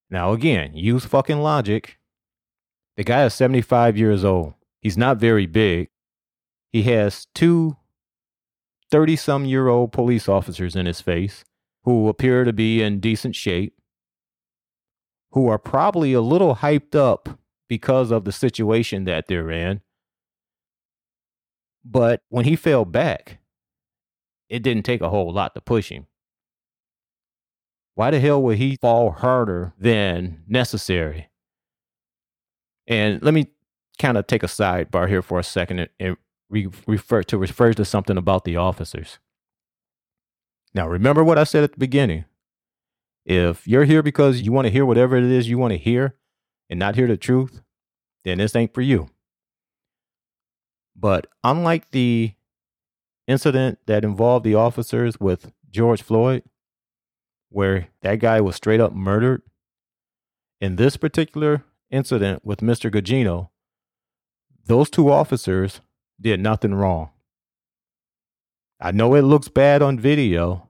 Now, 0.10 0.32
again, 0.34 0.74
use 0.74 1.06
fucking 1.06 1.40
logic. 1.40 1.98
The 2.98 3.04
guy 3.04 3.26
is 3.26 3.34
75 3.34 3.98
years 3.98 4.24
old. 4.24 4.54
He's 4.82 4.98
not 4.98 5.18
very 5.18 5.46
big. 5.46 5.90
He 6.72 6.84
has 6.84 7.28
two 7.34 7.78
30 8.92 9.16
some 9.16 9.46
year 9.46 9.68
old 9.68 9.92
police 9.92 10.30
officers 10.30 10.76
in 10.76 10.86
his 10.86 11.02
face 11.02 11.44
who 11.84 12.08
appear 12.08 12.44
to 12.44 12.54
be 12.54 12.82
in 12.82 13.00
decent 13.00 13.36
shape, 13.36 13.76
who 15.32 15.48
are 15.48 15.58
probably 15.58 16.14
a 16.14 16.22
little 16.22 16.58
hyped 16.58 16.96
up 16.96 17.40
because 17.68 18.12
of 18.12 18.26
the 18.26 18.32
situation 18.32 19.06
that 19.06 19.28
they're 19.28 19.52
in. 19.52 19.82
But 21.84 22.22
when 22.30 22.46
he 22.46 22.56
fell 22.56 22.86
back, 22.86 23.40
it 24.50 24.64
didn't 24.64 24.84
take 24.84 25.02
a 25.02 25.10
whole 25.10 25.32
lot 25.32 25.54
to 25.56 25.62
push 25.62 25.90
him. 25.90 26.08
Why 27.96 28.12
the 28.12 28.20
hell 28.20 28.42
would 28.44 28.58
he 28.58 28.78
fall 28.82 29.12
harder 29.12 29.74
than 29.80 30.44
necessary? 30.48 31.30
And 32.88 33.22
let 33.24 33.34
me 33.34 33.48
kind 34.00 34.18
of 34.18 34.28
take 34.28 34.44
a 34.44 34.48
sidebar 34.48 35.08
here 35.08 35.22
for 35.22 35.40
a 35.40 35.44
second 35.44 35.90
and 36.00 36.18
re- 36.50 36.70
refer 36.88 37.24
to 37.24 37.38
refer 37.38 37.74
to 37.74 37.86
something 37.86 38.18
about 38.18 38.44
the 38.44 38.58
officers. 38.58 39.20
Now, 40.74 40.88
remember 40.88 41.24
what 41.24 41.38
I 41.38 41.46
said 41.46 41.64
at 41.64 41.72
the 41.72 41.80
beginning. 41.80 42.26
If 43.26 43.68
you're 43.68 43.86
here 43.86 44.04
because 44.04 44.42
you 44.42 44.52
want 44.52 44.66
to 44.66 44.72
hear 44.72 44.86
whatever 44.86 45.16
it 45.16 45.24
is 45.24 45.50
you 45.50 45.58
want 45.58 45.72
to 45.72 45.78
hear 45.80 46.16
and 46.70 46.80
not 46.80 46.96
hear 46.96 47.08
the 47.08 47.18
truth, 47.18 47.62
then 48.24 48.38
this 48.38 48.56
ain't 48.56 48.74
for 48.74 48.82
you. 48.82 49.10
But 50.96 51.28
unlike 51.44 51.92
the 51.92 52.34
incident 53.28 53.80
that 53.88 54.04
involved 54.04 54.46
the 54.46 54.56
officers 54.56 55.20
with 55.20 55.52
George 55.70 56.02
Floyd, 56.04 56.44
where 57.50 57.88
that 58.02 58.20
guy 58.20 58.42
was 58.42 58.56
straight 58.56 58.80
up 58.80 58.94
murdered, 58.94 59.42
in 60.62 60.76
this 60.76 60.98
particular 60.98 61.64
incident 61.90 62.44
with 62.44 62.60
Mr. 62.60 62.92
Gugino, 62.92 63.50
those 64.66 64.90
two 64.90 65.12
officers 65.12 65.82
did 66.20 66.40
nothing 66.40 66.74
wrong. 66.74 67.10
I 68.80 68.92
know 68.92 69.16
it 69.16 69.22
looks 69.22 69.48
bad 69.48 69.82
on 69.82 70.00
video, 70.00 70.70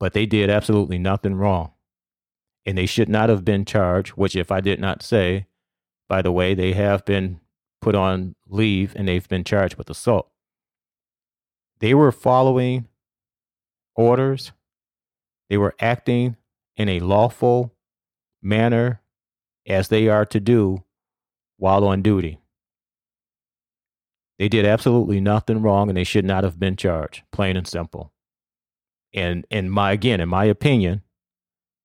but 0.00 0.14
they 0.14 0.26
did 0.26 0.50
absolutely 0.50 0.98
nothing 0.98 1.34
wrong. 1.34 1.72
And 2.64 2.78
they 2.78 2.86
should 2.86 3.08
not 3.08 3.28
have 3.28 3.44
been 3.44 3.64
charged, 3.64 4.10
which, 4.10 4.36
if 4.36 4.52
I 4.52 4.60
did 4.60 4.80
not 4.80 5.02
say, 5.02 5.46
by 6.08 6.22
the 6.22 6.32
way, 6.32 6.54
they 6.54 6.72
have 6.72 7.04
been 7.04 7.40
put 7.80 7.94
on 7.94 8.36
leave 8.46 8.94
and 8.94 9.08
they've 9.08 9.28
been 9.28 9.44
charged 9.44 9.76
with 9.76 9.90
assault. 9.90 10.30
They 11.80 11.94
were 11.94 12.12
following 12.12 12.86
orders, 13.96 14.52
they 15.50 15.56
were 15.58 15.74
acting 15.80 16.36
in 16.76 16.88
a 16.88 17.00
lawful 17.00 17.74
manner 18.40 19.01
as 19.66 19.88
they 19.88 20.08
are 20.08 20.26
to 20.26 20.40
do 20.40 20.82
while 21.56 21.84
on 21.84 22.02
duty. 22.02 22.40
They 24.38 24.48
did 24.48 24.64
absolutely 24.64 25.20
nothing 25.20 25.62
wrong 25.62 25.88
and 25.88 25.96
they 25.96 26.04
should 26.04 26.24
not 26.24 26.44
have 26.44 26.58
been 26.58 26.76
charged, 26.76 27.22
plain 27.30 27.56
and 27.56 27.66
simple. 27.66 28.12
And 29.14 29.46
in 29.50 29.70
my 29.70 29.92
again, 29.92 30.20
in 30.20 30.28
my 30.28 30.44
opinion, 30.44 31.02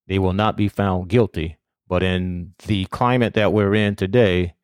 they 0.07 0.17
will 0.17 0.33
not 0.33 0.57
be 0.57 0.67
found 0.67 1.09
guilty. 1.09 1.57
But 1.87 2.03
in 2.03 2.53
the 2.65 2.85
climate 2.85 3.33
that 3.35 3.53
we're 3.53 3.75
in 3.75 3.95
today, 3.95 4.55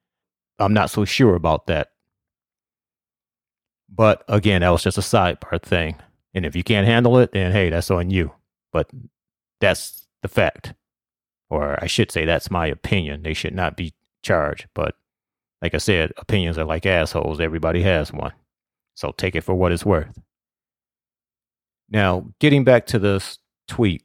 I'm 0.60 0.74
not 0.74 0.89
so 0.89 1.05
sure 1.05 1.36
about 1.36 1.67
that. 1.67 1.89
But 3.89 4.24
again, 4.27 4.62
that 4.62 4.70
was 4.70 4.84
just 4.84 4.98
a 4.98 5.01
sidebar 5.01 5.62
thing. 5.62 5.96
And 6.34 6.46
if 6.46 6.55
you 6.55 6.63
can't 6.63 6.88
handle 6.88 7.17
it, 7.20 7.32
then 7.32 7.51
hey, 7.51 7.70
that's 7.70 7.91
on 7.91 8.10
you. 8.10 8.32
But 8.72 8.89
that's 9.62 10.08
the 10.22 10.27
fact. 10.27 10.74
Or 11.53 11.77
I 11.83 11.86
should 11.86 12.12
say 12.12 12.25
that's 12.25 12.50
my 12.50 12.65
opinion. 12.65 13.22
They 13.22 13.36
should 13.36 13.53
not 13.53 13.77
be 13.77 13.93
charged. 14.24 14.65
But 14.74 14.95
like 15.62 15.75
I 15.75 15.77
said, 15.77 16.12
opinions 16.17 16.57
are 16.57 16.65
like 16.65 16.88
assholes. 16.88 17.39
Everybody 17.39 17.83
has 17.83 18.12
one. 18.12 18.33
So 18.95 19.12
take 19.12 19.36
it 19.36 19.43
for 19.43 19.53
what 19.53 19.72
it's 19.72 19.86
worth. 19.86 20.19
Now, 21.89 22.33
getting 22.39 22.63
back 22.63 22.88
to 22.88 22.98
this 22.98 23.38
tweet. 23.67 24.03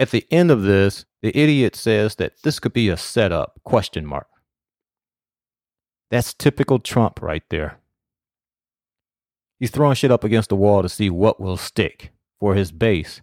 At 0.00 0.10
the 0.10 0.26
end 0.30 0.50
of 0.50 0.62
this, 0.62 1.04
the 1.22 1.36
idiot 1.38 1.76
says 1.76 2.16
that 2.16 2.42
this 2.42 2.58
could 2.58 2.72
be 2.72 2.88
a 2.88 2.96
setup 2.96 3.60
question 3.62 4.04
mark. 4.04 4.26
That's 6.10 6.34
typical 6.34 6.80
Trump 6.80 7.22
right 7.22 7.44
there. 7.50 7.78
He's 9.60 9.70
throwing 9.70 9.94
shit 9.94 10.10
up 10.10 10.24
against 10.24 10.48
the 10.48 10.56
wall 10.56 10.82
to 10.82 10.88
see 10.88 11.10
what 11.10 11.38
will 11.38 11.58
stick 11.58 12.10
for 12.40 12.54
his 12.54 12.72
base. 12.72 13.20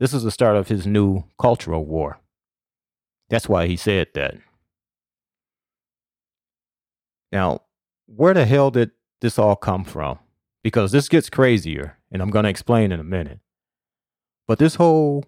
This 0.00 0.14
is 0.14 0.22
the 0.22 0.30
start 0.30 0.56
of 0.56 0.68
his 0.68 0.86
new 0.86 1.24
cultural 1.40 1.84
war. 1.84 2.20
That's 3.30 3.48
why 3.48 3.66
he 3.66 3.76
said 3.76 4.08
that. 4.14 4.36
Now, 7.32 7.62
where 8.06 8.32
the 8.32 8.46
hell 8.46 8.70
did 8.70 8.92
this 9.20 9.38
all 9.38 9.56
come 9.56 9.84
from? 9.84 10.18
Because 10.62 10.92
this 10.92 11.08
gets 11.08 11.28
crazier, 11.28 11.98
and 12.10 12.22
I'm 12.22 12.30
going 12.30 12.44
to 12.44 12.50
explain 12.50 12.92
in 12.92 13.00
a 13.00 13.04
minute. 13.04 13.40
But 14.46 14.58
this 14.58 14.76
whole 14.76 15.24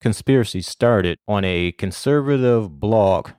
conspiracy 0.00 0.62
started 0.62 1.18
on 1.28 1.44
a 1.44 1.72
conservative 1.72 2.80
blog 2.80 3.30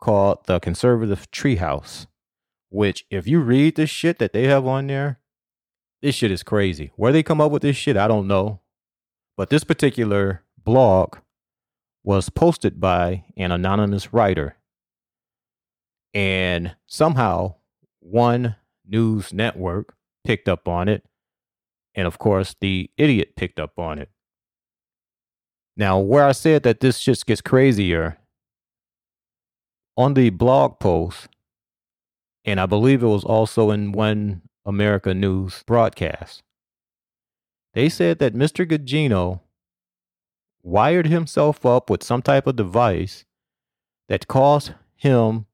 called 0.00 0.46
the 0.46 0.58
Conservative 0.58 1.30
Treehouse, 1.30 2.06
which, 2.70 3.04
if 3.10 3.26
you 3.26 3.40
read 3.40 3.76
the 3.76 3.86
shit 3.86 4.18
that 4.18 4.32
they 4.32 4.44
have 4.44 4.66
on 4.66 4.88
there, 4.88 5.20
this 6.02 6.16
shit 6.16 6.30
is 6.30 6.42
crazy. 6.42 6.90
Where 6.96 7.12
they 7.12 7.22
come 7.22 7.40
up 7.40 7.52
with 7.52 7.62
this 7.62 7.76
shit, 7.76 7.96
I 7.96 8.08
don't 8.08 8.26
know. 8.26 8.60
But 9.36 9.50
this 9.50 9.64
particular 9.64 10.42
blog 10.62 11.18
was 12.02 12.28
posted 12.28 12.80
by 12.80 13.24
an 13.36 13.50
anonymous 13.50 14.12
writer 14.12 14.56
and 16.14 16.76
somehow 16.86 17.56
one 17.98 18.54
news 18.86 19.32
network 19.32 19.96
picked 20.24 20.48
up 20.48 20.68
on 20.68 20.88
it. 20.88 21.04
And 21.94 22.06
of 22.06 22.18
course, 22.18 22.54
the 22.60 22.90
idiot 22.96 23.34
picked 23.36 23.58
up 23.58 23.78
on 23.78 23.98
it. 23.98 24.10
Now, 25.76 25.98
where 25.98 26.24
I 26.24 26.32
said 26.32 26.62
that 26.62 26.80
this 26.80 27.00
just 27.00 27.26
gets 27.26 27.40
crazier, 27.40 28.18
on 29.96 30.14
the 30.14 30.30
blog 30.30 30.78
post, 30.78 31.28
and 32.44 32.60
I 32.60 32.66
believe 32.66 33.02
it 33.02 33.08
was 33.08 33.24
also 33.24 33.70
in 33.70 33.92
One 33.92 34.42
America 34.64 35.14
News 35.14 35.64
broadcast, 35.66 36.42
they 37.74 37.88
said 37.88 38.18
that 38.20 38.34
Mr. 38.34 38.66
Gugino 38.66 39.40
wired 40.62 41.06
himself 41.06 41.66
up 41.66 41.90
with 41.90 42.02
some 42.02 42.22
type 42.22 42.46
of 42.46 42.56
device 42.56 43.24
that 44.08 44.28
caused 44.28 44.72
him 44.96 45.46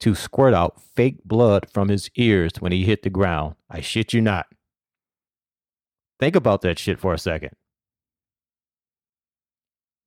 to 0.00 0.14
squirt 0.14 0.54
out 0.54 0.80
fake 0.94 1.24
blood 1.24 1.68
from 1.72 1.88
his 1.88 2.08
ears 2.14 2.52
when 2.60 2.70
he 2.70 2.84
hit 2.84 3.02
the 3.02 3.10
ground. 3.10 3.56
I 3.68 3.80
shit 3.80 4.12
you 4.12 4.20
not. 4.20 4.46
Think 6.20 6.36
about 6.36 6.62
that 6.62 6.78
shit 6.78 7.00
for 7.00 7.14
a 7.14 7.18
second. 7.18 7.50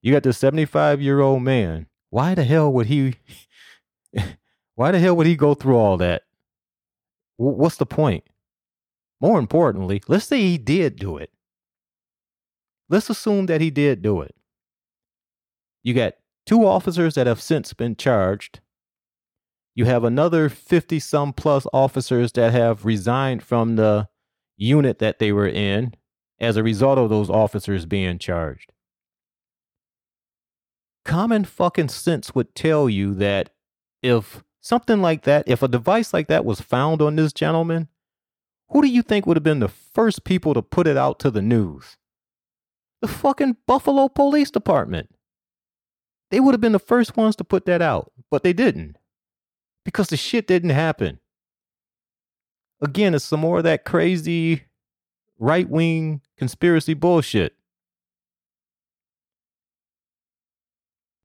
You 0.01 0.11
got 0.13 0.23
this 0.23 0.37
75 0.37 1.01
year 1.01 1.19
old 1.19 1.43
man. 1.43 1.87
Why 2.09 2.35
the 2.35 2.43
hell 2.43 2.71
would 2.73 2.87
he? 2.87 3.15
why 4.75 4.91
the 4.91 4.99
hell 4.99 5.15
would 5.15 5.27
he 5.27 5.35
go 5.35 5.53
through 5.53 5.77
all 5.77 5.97
that? 5.97 6.23
What's 7.37 7.77
the 7.77 7.85
point? 7.85 8.23
More 9.21 9.37
importantly, 9.37 10.01
let's 10.07 10.25
say 10.25 10.41
he 10.41 10.57
did 10.57 10.95
do 10.95 11.17
it. 11.17 11.31
Let's 12.89 13.09
assume 13.09 13.45
that 13.45 13.61
he 13.61 13.69
did 13.69 14.01
do 14.01 14.21
it. 14.21 14.35
You 15.83 15.93
got 15.93 16.15
two 16.45 16.65
officers 16.65 17.15
that 17.15 17.27
have 17.27 17.41
since 17.41 17.71
been 17.73 17.95
charged. 17.95 18.59
You 19.75 19.85
have 19.85 20.03
another 20.03 20.49
50 20.49 20.99
some 20.99 21.33
plus 21.33 21.65
officers 21.71 22.31
that 22.33 22.51
have 22.51 22.83
resigned 22.83 23.43
from 23.43 23.75
the 23.75 24.09
unit 24.57 24.99
that 24.99 25.19
they 25.19 25.31
were 25.31 25.47
in 25.47 25.93
as 26.39 26.57
a 26.57 26.63
result 26.63 26.97
of 26.97 27.09
those 27.09 27.29
officers 27.29 27.85
being 27.85 28.17
charged. 28.17 28.73
Common 31.05 31.45
fucking 31.45 31.89
sense 31.89 32.35
would 32.35 32.53
tell 32.53 32.89
you 32.89 33.13
that 33.15 33.51
if 34.01 34.43
something 34.59 35.01
like 35.01 35.23
that, 35.23 35.47
if 35.47 35.63
a 35.63 35.67
device 35.67 36.13
like 36.13 36.27
that 36.27 36.43
was 36.43 36.59
found 36.59 37.01
on 37.01 37.15
this 37.15 37.33
gentleman, 37.33 37.87
who 38.71 38.81
do 38.81 38.87
you 38.87 39.01
think 39.01 39.25
would 39.25 39.37
have 39.37 39.43
been 39.43 39.59
the 39.59 39.67
first 39.67 40.23
people 40.23 40.53
to 40.53 40.61
put 40.61 40.87
it 40.87 40.97
out 40.97 41.19
to 41.19 41.29
the 41.29 41.41
news? 41.41 41.97
The 43.01 43.07
fucking 43.07 43.57
Buffalo 43.67 44.07
Police 44.07 44.51
Department. 44.51 45.09
They 46.29 46.39
would 46.39 46.53
have 46.53 46.61
been 46.61 46.71
the 46.71 46.79
first 46.79 47.17
ones 47.17 47.35
to 47.37 47.43
put 47.43 47.65
that 47.65 47.81
out, 47.81 48.11
but 48.29 48.43
they 48.43 48.53
didn't 48.53 48.97
because 49.83 50.07
the 50.07 50.17
shit 50.17 50.47
didn't 50.47 50.69
happen. 50.69 51.19
Again, 52.81 53.13
it's 53.13 53.25
some 53.25 53.41
more 53.41 53.57
of 53.57 53.63
that 53.65 53.83
crazy 53.83 54.63
right 55.37 55.69
wing 55.69 56.21
conspiracy 56.37 56.93
bullshit. 56.93 57.53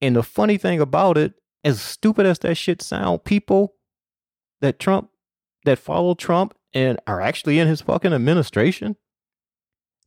And 0.00 0.16
the 0.16 0.22
funny 0.22 0.58
thing 0.58 0.80
about 0.80 1.16
it, 1.16 1.34
as 1.62 1.80
stupid 1.80 2.26
as 2.26 2.40
that 2.40 2.56
shit 2.56 2.82
sound, 2.82 3.24
people 3.24 3.74
that 4.60 4.78
Trump 4.78 5.10
that 5.64 5.78
follow 5.78 6.14
Trump 6.14 6.54
and 6.76 7.00
are 7.06 7.22
actually 7.22 7.58
in 7.58 7.66
his 7.66 7.80
fucking 7.80 8.12
administration, 8.12 8.96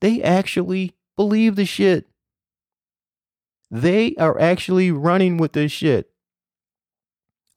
they 0.01 0.21
actually 0.21 0.95
believe 1.15 1.55
the 1.55 1.65
shit. 1.65 2.05
They 3.71 4.13
are 4.15 4.39
actually 4.39 4.91
running 4.91 5.37
with 5.37 5.53
this 5.53 5.71
shit. 5.71 6.11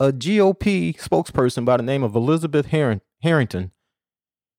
A 0.00 0.12
GOP 0.12 0.96
spokesperson 0.96 1.66
by 1.66 1.76
the 1.76 1.82
name 1.82 2.02
of 2.02 2.14
Elizabeth 2.16 2.66
Harrington, 2.66 3.70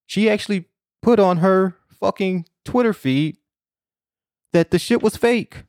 she 0.06 0.30
actually 0.30 0.66
put 1.02 1.20
on 1.20 1.38
her 1.38 1.76
fucking 2.00 2.46
Twitter 2.64 2.94
feed 2.94 3.38
that 4.52 4.70
the 4.70 4.78
shit 4.78 5.02
was 5.02 5.18
fake. 5.18 5.64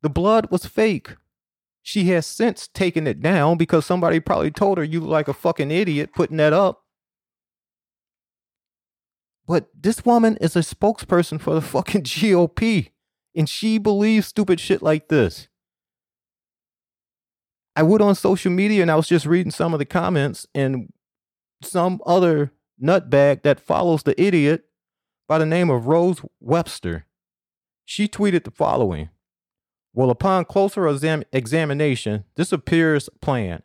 The 0.00 0.08
blood 0.08 0.50
was 0.50 0.64
fake. 0.64 1.16
She 1.82 2.04
has 2.04 2.24
since 2.24 2.66
taken 2.66 3.06
it 3.06 3.20
down 3.20 3.58
because 3.58 3.84
somebody 3.84 4.20
probably 4.20 4.50
told 4.50 4.78
her 4.78 4.84
you 4.84 5.00
look 5.00 5.10
like 5.10 5.28
a 5.28 5.34
fucking 5.34 5.70
idiot 5.70 6.10
putting 6.14 6.38
that 6.38 6.54
up. 6.54 6.84
But 9.48 9.70
this 9.74 10.04
woman 10.04 10.36
is 10.42 10.54
a 10.54 10.60
spokesperson 10.60 11.40
for 11.40 11.54
the 11.54 11.62
fucking 11.62 12.02
GOP 12.04 12.90
and 13.34 13.48
she 13.48 13.78
believes 13.78 14.26
stupid 14.26 14.60
shit 14.60 14.82
like 14.82 15.08
this. 15.08 15.48
I 17.74 17.82
went 17.82 18.02
on 18.02 18.14
social 18.14 18.52
media 18.52 18.82
and 18.82 18.90
I 18.90 18.96
was 18.96 19.08
just 19.08 19.24
reading 19.24 19.50
some 19.52 19.72
of 19.72 19.78
the 19.78 19.84
comments 19.86 20.46
and 20.54 20.92
some 21.62 22.02
other 22.04 22.52
nutbag 22.82 23.42
that 23.42 23.60
follows 23.60 24.02
the 24.02 24.20
idiot 24.20 24.64
by 25.26 25.38
the 25.38 25.46
name 25.46 25.70
of 25.70 25.86
Rose 25.86 26.20
Webster. 26.40 27.06
She 27.84 28.06
tweeted 28.06 28.44
the 28.44 28.50
following 28.50 29.08
Well, 29.94 30.10
upon 30.10 30.44
closer 30.44 30.86
exam- 30.88 31.24
examination, 31.32 32.24
this 32.36 32.52
appears 32.52 33.08
planned. 33.22 33.62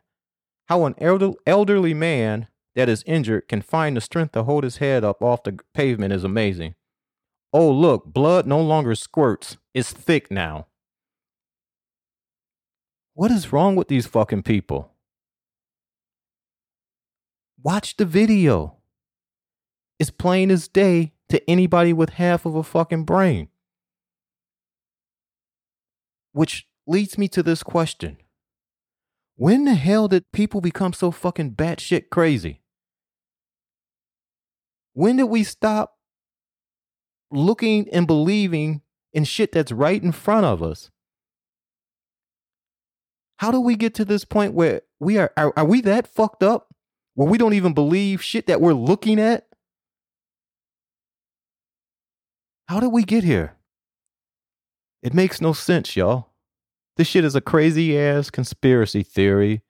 How 0.68 0.86
an 0.86 0.94
elder- 0.98 1.32
elderly 1.46 1.92
man 1.92 2.46
that 2.74 2.88
is 2.88 3.04
injured 3.06 3.48
can 3.48 3.62
find 3.62 3.96
the 3.96 4.00
strength 4.00 4.32
to 4.32 4.42
hold 4.42 4.64
his 4.64 4.78
head 4.78 5.04
up 5.04 5.22
off 5.22 5.42
the 5.44 5.58
pavement 5.72 6.12
is 6.12 6.24
amazing. 6.24 6.74
Oh, 7.52 7.70
look, 7.70 8.06
blood 8.06 8.46
no 8.46 8.60
longer 8.60 8.94
squirts. 8.94 9.56
It's 9.72 9.92
thick 9.92 10.30
now. 10.30 10.66
What 13.14 13.30
is 13.30 13.52
wrong 13.52 13.76
with 13.76 13.86
these 13.86 14.06
fucking 14.06 14.42
people? 14.42 14.90
Watch 17.62 17.96
the 17.96 18.04
video. 18.04 18.78
It's 20.00 20.10
plain 20.10 20.50
as 20.50 20.66
day 20.66 21.12
to 21.28 21.48
anybody 21.48 21.92
with 21.92 22.10
half 22.10 22.44
of 22.44 22.56
a 22.56 22.64
fucking 22.64 23.04
brain. 23.04 23.48
Which 26.32 26.66
leads 26.88 27.16
me 27.16 27.28
to 27.28 27.42
this 27.44 27.62
question 27.62 28.18
When 29.36 29.64
the 29.64 29.74
hell 29.74 30.08
did 30.08 30.32
people 30.32 30.60
become 30.60 30.92
so 30.92 31.12
fucking 31.12 31.52
batshit 31.52 32.10
crazy? 32.10 32.63
When 34.94 35.16
did 35.16 35.24
we 35.24 35.44
stop 35.44 35.98
looking 37.30 37.88
and 37.90 38.06
believing 38.06 38.82
in 39.12 39.24
shit 39.24 39.52
that's 39.52 39.72
right 39.72 40.02
in 40.02 40.12
front 40.12 40.46
of 40.46 40.62
us? 40.62 40.90
How 43.38 43.50
do 43.50 43.60
we 43.60 43.76
get 43.76 43.94
to 43.94 44.04
this 44.04 44.24
point 44.24 44.54
where 44.54 44.82
we 45.00 45.18
are, 45.18 45.32
are, 45.36 45.52
are 45.56 45.64
we 45.64 45.80
that 45.82 46.06
fucked 46.06 46.42
up 46.42 46.72
where 47.14 47.28
we 47.28 47.36
don't 47.36 47.54
even 47.54 47.74
believe 47.74 48.22
shit 48.22 48.46
that 48.46 48.60
we're 48.60 48.72
looking 48.72 49.20
at? 49.20 49.46
How 52.68 52.80
did 52.80 52.92
we 52.92 53.02
get 53.02 53.24
here? 53.24 53.56
It 55.02 55.12
makes 55.12 55.40
no 55.40 55.52
sense, 55.52 55.96
y'all. 55.96 56.30
This 56.96 57.08
shit 57.08 57.24
is 57.24 57.34
a 57.34 57.40
crazy 57.40 57.98
ass 57.98 58.30
conspiracy 58.30 59.02
theory. 59.02 59.62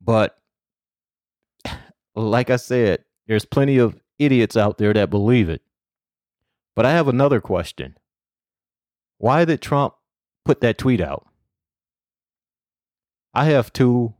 But 0.00 0.38
like 2.14 2.48
I 2.48 2.56
said, 2.56 3.04
there's 3.26 3.44
plenty 3.44 3.78
of 3.78 3.98
idiots 4.18 4.56
out 4.56 4.78
there 4.78 4.92
that 4.92 5.10
believe 5.10 5.48
it. 5.48 5.62
But 6.74 6.86
I 6.86 6.92
have 6.92 7.08
another 7.08 7.40
question. 7.40 7.96
Why 9.18 9.44
did 9.44 9.60
Trump 9.60 9.94
put 10.44 10.60
that 10.60 10.78
tweet 10.78 11.00
out? 11.00 11.26
I 13.34 13.46
have 13.46 13.72
two 13.72 14.14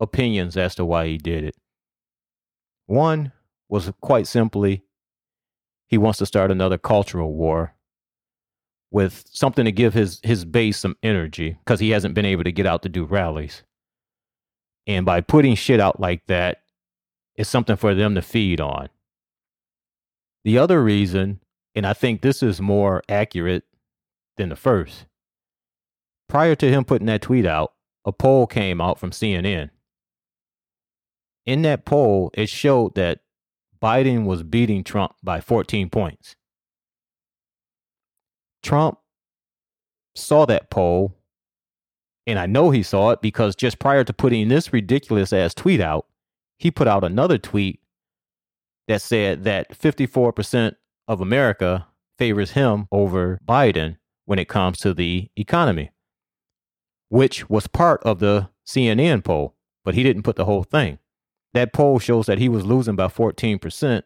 opinions 0.00 0.56
as 0.56 0.74
to 0.76 0.84
why 0.84 1.06
he 1.06 1.18
did 1.18 1.44
it. 1.44 1.56
One 2.86 3.32
was 3.68 3.92
quite 4.00 4.26
simply 4.26 4.84
he 5.86 5.98
wants 5.98 6.18
to 6.18 6.26
start 6.26 6.50
another 6.50 6.78
cultural 6.78 7.32
war 7.32 7.74
with 8.90 9.24
something 9.30 9.64
to 9.64 9.72
give 9.72 9.94
his 9.94 10.20
his 10.22 10.44
base 10.44 10.78
some 10.78 10.96
energy 11.02 11.56
because 11.64 11.80
he 11.80 11.90
hasn't 11.90 12.14
been 12.14 12.24
able 12.24 12.44
to 12.44 12.52
get 12.52 12.66
out 12.66 12.82
to 12.82 12.88
do 12.88 13.04
rallies. 13.04 13.62
And 14.86 15.04
by 15.04 15.20
putting 15.20 15.54
shit 15.54 15.80
out 15.80 16.00
like 16.00 16.26
that, 16.26 16.62
it's 17.38 17.48
something 17.48 17.76
for 17.76 17.94
them 17.94 18.16
to 18.16 18.20
feed 18.20 18.60
on. 18.60 18.88
The 20.44 20.58
other 20.58 20.82
reason, 20.82 21.40
and 21.72 21.86
I 21.86 21.92
think 21.92 22.20
this 22.20 22.42
is 22.42 22.60
more 22.60 23.02
accurate 23.08 23.62
than 24.36 24.48
the 24.48 24.56
first, 24.56 25.06
prior 26.28 26.56
to 26.56 26.68
him 26.68 26.84
putting 26.84 27.06
that 27.06 27.22
tweet 27.22 27.46
out, 27.46 27.74
a 28.04 28.10
poll 28.10 28.48
came 28.48 28.80
out 28.80 28.98
from 28.98 29.12
CNN. 29.12 29.70
In 31.46 31.62
that 31.62 31.84
poll, 31.84 32.32
it 32.34 32.48
showed 32.48 32.96
that 32.96 33.20
Biden 33.80 34.24
was 34.24 34.42
beating 34.42 34.82
Trump 34.82 35.12
by 35.22 35.40
14 35.40 35.88
points. 35.90 36.34
Trump 38.64 38.98
saw 40.16 40.44
that 40.46 40.70
poll, 40.70 41.16
and 42.26 42.36
I 42.36 42.46
know 42.46 42.70
he 42.70 42.82
saw 42.82 43.10
it 43.10 43.22
because 43.22 43.54
just 43.54 43.78
prior 43.78 44.02
to 44.02 44.12
putting 44.12 44.48
this 44.48 44.72
ridiculous 44.72 45.32
ass 45.32 45.54
tweet 45.54 45.80
out, 45.80 46.07
he 46.58 46.70
put 46.70 46.88
out 46.88 47.04
another 47.04 47.38
tweet 47.38 47.80
that 48.86 49.02
said 49.02 49.44
that 49.44 49.70
54% 49.76 50.74
of 51.06 51.20
America 51.20 51.86
favors 52.18 52.52
him 52.52 52.88
over 52.90 53.40
Biden 53.46 53.96
when 54.24 54.38
it 54.38 54.48
comes 54.48 54.78
to 54.78 54.92
the 54.92 55.30
economy, 55.36 55.90
which 57.08 57.48
was 57.48 57.66
part 57.66 58.02
of 58.02 58.18
the 58.18 58.48
CNN 58.66 59.24
poll, 59.24 59.54
but 59.84 59.94
he 59.94 60.02
didn't 60.02 60.22
put 60.22 60.36
the 60.36 60.44
whole 60.44 60.64
thing 60.64 60.98
that 61.54 61.72
poll 61.72 61.98
shows 61.98 62.26
that 62.26 62.38
he 62.38 62.48
was 62.48 62.64
losing 62.64 62.96
by 62.96 63.06
14% 63.06 64.02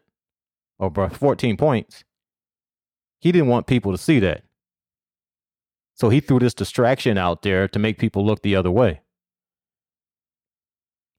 or 0.79 0.89
by 0.89 1.09
14 1.09 1.57
points. 1.57 2.03
He 3.19 3.31
didn't 3.31 3.47
want 3.49 3.67
people 3.67 3.91
to 3.91 3.97
see 3.97 4.19
that. 4.19 4.43
So 5.95 6.09
he 6.09 6.19
threw 6.19 6.39
this 6.39 6.53
distraction 6.53 7.17
out 7.17 7.43
there 7.43 7.67
to 7.67 7.79
make 7.79 7.99
people 7.99 8.25
look 8.25 8.41
the 8.41 8.55
other 8.55 8.71
way. 8.71 9.01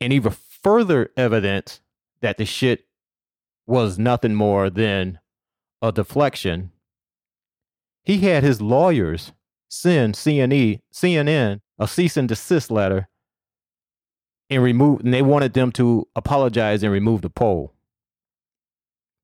And 0.01 0.13
even 0.13 0.33
further 0.65 1.11
evidence 1.17 1.81
that 2.23 2.39
the 2.39 2.47
shit 2.47 2.87
was 3.67 3.99
nothing 3.99 4.35
more 4.35 4.71
than 4.71 5.21
a 5.83 5.93
deflection. 5.93 6.73
He 8.03 8.19
had 8.21 8.43
his 8.43 8.61
lawyers 8.61 9.33
send 9.69 10.15
CNE, 10.15 10.81
CNN 10.93 11.61
a 11.79 11.89
cease 11.89 12.17
and 12.17 12.29
desist 12.29 12.71
letter 12.71 13.09
and 14.49 14.63
remove 14.63 15.01
and 15.01 15.13
they 15.13 15.23
wanted 15.23 15.53
them 15.53 15.73
to 15.73 16.07
apologize 16.15 16.83
and 16.83 16.93
remove 16.93 17.23
the 17.23 17.31
poll. 17.31 17.75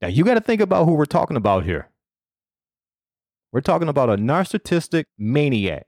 Now 0.02 0.08
you 0.08 0.24
got 0.24 0.34
to 0.34 0.40
think 0.40 0.60
about 0.60 0.86
who 0.86 0.94
we're 0.94 1.04
talking 1.04 1.36
about 1.36 1.64
here. 1.64 1.88
We're 3.52 3.60
talking 3.60 3.88
about 3.88 4.10
a 4.10 4.16
narcissistic 4.16 5.04
maniac. 5.18 5.86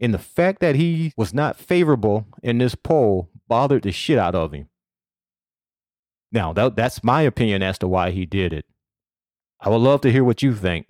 And 0.00 0.14
the 0.14 0.18
fact 0.18 0.60
that 0.60 0.76
he 0.76 1.12
was 1.16 1.34
not 1.34 1.56
favorable 1.56 2.26
in 2.42 2.58
this 2.58 2.74
poll 2.74 3.30
bothered 3.48 3.82
the 3.82 3.92
shit 3.92 4.18
out 4.18 4.34
of 4.34 4.52
him. 4.52 4.68
Now, 6.30 6.52
that, 6.52 6.76
that's 6.76 7.02
my 7.02 7.22
opinion 7.22 7.62
as 7.62 7.78
to 7.78 7.88
why 7.88 8.10
he 8.10 8.26
did 8.26 8.52
it. 8.52 8.66
I 9.60 9.70
would 9.70 9.78
love 9.78 10.02
to 10.02 10.12
hear 10.12 10.24
what 10.24 10.42
you 10.42 10.54
think. 10.54 10.88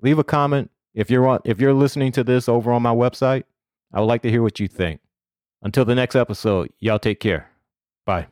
Leave 0.00 0.18
a 0.18 0.24
comment 0.24 0.70
If 0.94 1.10
you're 1.10 1.26
on, 1.26 1.40
if 1.44 1.60
you're 1.60 1.74
listening 1.74 2.12
to 2.12 2.24
this 2.24 2.48
over 2.48 2.72
on 2.72 2.82
my 2.82 2.94
website, 2.94 3.44
I 3.92 4.00
would 4.00 4.06
like 4.06 4.22
to 4.22 4.30
hear 4.30 4.42
what 4.42 4.58
you 4.58 4.68
think. 4.68 5.00
Until 5.62 5.84
the 5.84 5.94
next 5.94 6.16
episode, 6.16 6.70
y'all 6.80 6.98
take 6.98 7.20
care. 7.20 7.50
Bye. 8.04 8.26